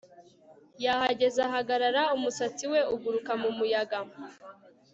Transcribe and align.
Yahagaze 0.83 1.39
ahagarara 1.47 2.01
umusatsi 2.15 2.63
we 2.71 2.79
uguruka 2.95 3.31
mumuyaga 3.41 3.99